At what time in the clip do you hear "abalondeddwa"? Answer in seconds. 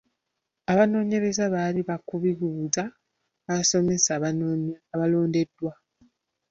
4.95-5.71